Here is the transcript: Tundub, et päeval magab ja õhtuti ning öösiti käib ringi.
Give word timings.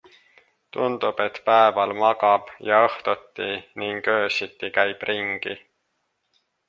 Tundub, 0.75 1.19
et 1.25 1.35
päeval 1.49 1.93
magab 1.99 2.49
ja 2.69 2.79
õhtuti 2.87 3.51
ning 3.83 4.09
öösiti 4.15 4.71
käib 4.79 5.07
ringi. 5.11 5.55